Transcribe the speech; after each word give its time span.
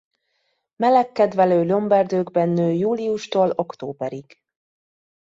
Melegkedvelő 0.75 1.65
lomberdőkben 1.65 2.49
nő 2.49 2.71
júliustól 2.71 3.51
októberig. 3.55 4.37